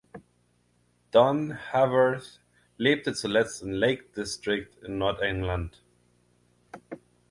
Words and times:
Don 1.11 1.51
Haworth 1.71 2.39
lebte 2.77 3.13
zuletzt 3.13 3.61
im 3.61 3.69
Lake 3.71 4.05
District 4.17 4.75
in 4.83 4.97
Nordengland. 4.97 5.83